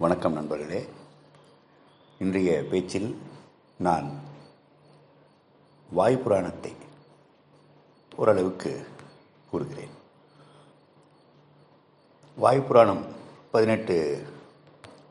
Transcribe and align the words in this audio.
வணக்கம் 0.00 0.32
நண்பர்களே. 0.32 0.88
இன்றைய 2.18 2.64
பேச்சில் 2.70 3.18
நான் 3.78 4.20
வாய்ப்புராணத்தை 5.96 6.72
ஓரளவுக்கு 8.16 8.86
கூறுகிறேன். 9.50 9.90
வாய்ப்புராணம் 12.36 13.02
புராணம் 13.02 13.04
பதினெட்டு 13.50 14.26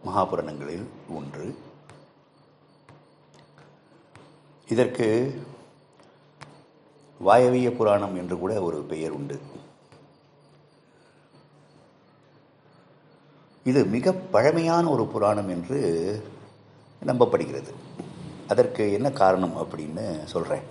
மகாபுராணங்களில் 0.05 0.86
ஒன்று. 1.09 1.57
இதற்கு 4.67 5.41
வாயவிய 7.19 7.71
புராணம் 7.71 8.15
என்று 8.15 8.38
கூட 8.38 8.61
ஒரு 8.61 8.81
பெயர் 8.81 9.11
உண்டு. 9.11 9.39
இது 13.70 13.79
மிக 13.95 14.11
பழமையான 14.34 14.83
ஒரு 14.95 15.04
புராணம் 15.13 15.50
என்று 15.55 15.79
நம்பப்படுகிறது. 17.10 17.71
அதற்கு 18.51 18.83
என்ன 18.97 19.07
காரணம் 19.21 19.55
அப்படின்னு 19.61 20.05
சொல்கிறேன் 20.33 20.65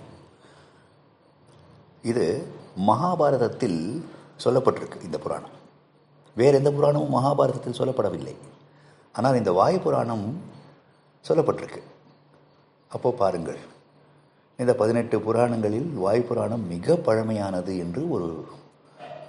இது 2.11 2.25
மகாபாரதத்தில் 2.89 3.79
சொல்லப்பட்டிருக்கு 4.43 5.05
இந்த 5.07 5.17
புராணம். 5.25 5.55
வேறு 6.39 6.57
எந்த 6.59 6.71
புராணமும் 6.77 7.15
மகாபாரதத்தில் 7.17 7.79
சொல்லப்படவில்லை. 7.79 8.35
ஆனால் 9.17 9.39
இந்த 9.41 9.51
வாயு 9.59 9.79
புராணம் 9.85 10.25
சொல்லப்பட்டிருக்கு. 11.27 11.81
அப்போ 12.95 13.09
பாருங்கள். 13.21 13.61
இந்த 14.61 14.73
பதினெட்டு 14.81 15.15
புராணங்களில் 15.27 15.89
வாயு 16.03 16.21
புராணம் 16.29 16.67
மிக 16.73 16.95
பழமையானது 17.07 17.73
என்று 17.85 18.01
ஒரு 18.15 18.29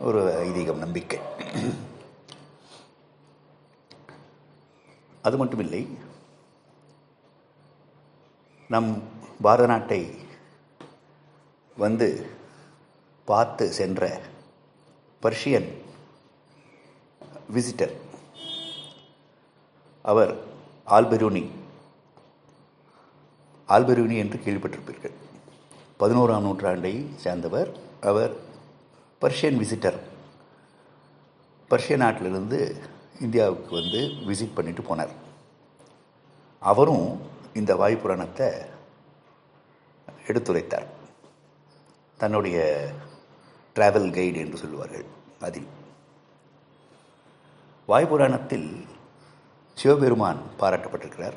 ஒரு 0.09 0.20
ஐதீகம் 0.47 0.83
நம்பிக்கை. 0.84 1.20
அது 5.28 5.38
மட்டுமில்லை 5.45 5.82
நம் 8.75 8.91
பாரத 9.42 9.66
நாட்டை 9.66 10.00
வந்து 11.77 12.08
பார்த்து 13.30 13.64
சென்ற 13.78 14.03
பர்ஷியன் 15.22 15.69
விசிட்டர் 17.55 17.94
அவர் 20.11 20.33
ஆல்பெரூனி 20.97 21.44
ஆல்பெரூனி 23.69 24.16
என்று 24.22 24.38
கேள்விப்பட்டிருப்பீர்கள். 24.44 25.16
பதினோராம் 26.00 26.47
நூற்றாண்டை 26.47 26.92
சேர்ந்தவர் 27.25 27.70
அவர் 28.10 28.34
பர்ஷியன் 29.20 29.58
விசிட்டர். 29.62 29.98
பர்ஷிய 31.70 31.97
நாட்டிலிருந்து 31.97 32.60
இந்தியாவுக்கு 33.20 33.74
வந்து 33.74 33.98
விசிட் 33.98 34.55
பண்ணிட்டு 34.55 34.83
போனார். 34.83 35.12
அவரும் 36.61 37.20
இந்த 37.55 37.77
வாயு 37.77 37.97
புராணத்தை 37.97 38.48
எடுத்துரைத்தார். 40.27 40.86
தன்னுடைய 42.19 42.88
டிராவல் 43.75 44.12
கைடு 44.12 44.38
என்று 44.38 44.58
சொல்லுவார்கள் 44.58 45.05
அதில். 45.41 45.66
வாயு 47.86 48.06
புராணத்தில் 48.06 48.84
சிவபெருமான் 49.75 50.38
பாராட்டப்பட்டிருக்கிறார். 50.60 51.36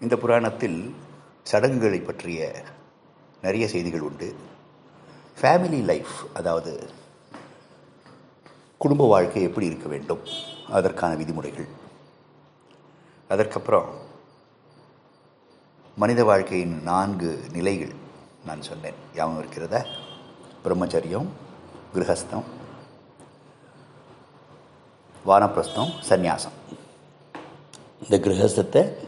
இந்த 0.00 0.16
புராணத்தில் 0.16 0.94
சடங்குகளை 1.42 2.00
பற்றிய 2.00 2.64
நிறைய 3.42 3.68
செய்திகள் 3.68 4.00
உண்டு. 4.00 4.34
ஃபேமிலி 5.40 5.84
லைஃப் 5.84 6.12
அதாவது 6.34 6.90
குடும்ப 8.82 9.08
வாழ்க்கை 9.08 9.42
எப்படி 9.42 9.66
இருக்க 9.66 9.88
வேண்டும்? 9.88 10.18
அதற்கான 10.70 11.14
விதிமுறைகள். 11.14 11.66
அதற்கப்புறம் 13.28 13.94
மனித 15.96 16.24
வாழ்க்கையின் 16.24 16.82
நான்கு 16.82 17.44
நிலைகள் 17.52 17.94
நான் 18.44 18.62
சொன்னேன். 18.62 18.94
ஞாபகம் 19.14 19.38
இருக்கிறதா? 19.38 19.84
பிரம்மச்சரியம் 20.64 21.26
கிரகஸ்தம் 21.94 22.44
வானப்பிரஸ்தம் 25.26 25.92
சந்நியாசம். 26.08 26.56
இந்த 28.02 28.18
கிரகஸ்தத்தை 28.18 29.06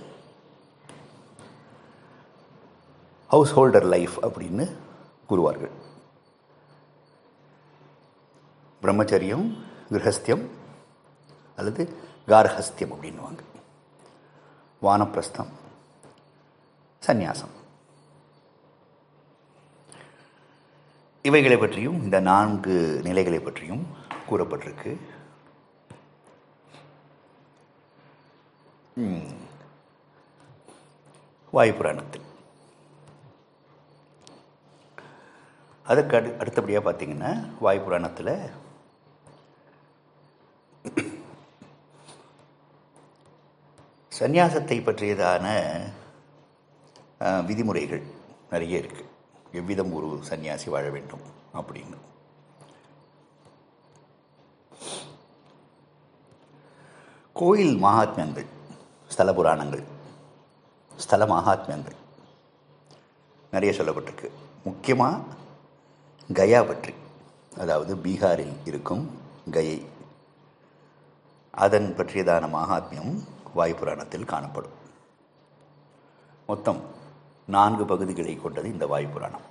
ஹவுஸ் 3.29 3.55
ஹோல்டர் 3.55 3.85
லைஃப் 3.85 4.27
அப்படின்னு 4.27 4.77
கூறுவார்கள். 5.31 5.71
பிரம்மச்சரியம் 8.83 9.71
கிரகஸ்தியம் 9.93 10.45
அல்லது 11.57 11.83
கார்ஹஸ்தியம் 12.27 12.93
அப்படின்வாங்க 12.95 13.41
வானப்பிரஸ்தம் 14.83 15.51
சந்நியாசம். 17.07 17.55
இவைகளை 21.29 21.57
பற்றியும் 21.57 21.99
இந்த 22.03 22.19
நான்கு 22.31 22.75
நிலைகளை 23.03 23.41
பற்றியும் 23.41 23.85
கூறப்பட்டிருக்கு. 24.31 24.93
வாயு 31.51 31.73
புராணத்தில். 31.75 32.27
அடு 35.87 36.03
அடுத்தபடியாக 36.41 36.85
பார்த்தீங்கன்னா 36.87 37.33
வாயு 37.61 37.81
சந்நியாசத்தை 44.19 44.77
பற்றியதான 44.87 45.47
விதிமுறைகள் 47.49 48.03
நிறைய 48.53 48.81
இருக்குது 48.83 49.11
எவ்விதம் 49.59 49.93
ஒரு 49.99 50.09
சன்னியாசி 50.29 50.69
வாழ 50.75 50.85
வேண்டும் 50.95 51.25
அப்படின்னு. 51.59 51.99
கோயில் 57.41 57.75
மகாத்மியங்கள் 57.85 58.49
ஸ்தல 59.13 59.33
புராணங்கள் 59.39 59.85
ஸ்தல 61.05 61.25
மகாத்மியங்கள் 61.35 61.99
நிறைய 63.55 63.71
சொல்லப்பட்டிருக்கு. 63.79 64.29
முக்கியமாக 64.69 65.41
கயா 66.39 66.61
பற்றி 66.69 66.93
அதாவது 67.63 67.93
பீகாரில் 68.05 68.57
இருக்கும் 68.71 69.05
கயை. 69.57 69.79
அதன் 71.65 71.89
பற்றியதான 71.99 72.45
மகாத்மியம் 72.59 73.15
வாயுப்புராணத்தில் 73.57 74.25
காணப்படும். 74.25 74.81
மொத்தம் 76.47 76.81
நான்கு 77.47 77.85
பகுதிகளை 77.85 78.37
கொண்டது 78.37 78.69
இந்த 78.69 78.87
வாயுப்புராணம் 78.87 79.51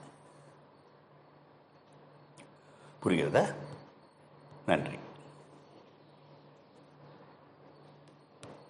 புரிகிறதா? 3.03 3.55
நன்றி. 4.65 4.99